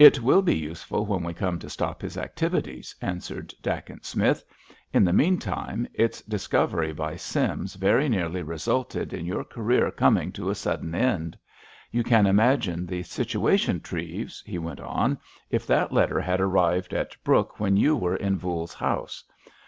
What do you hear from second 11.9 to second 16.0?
You can imagine the situation, Treves," he went on, "if that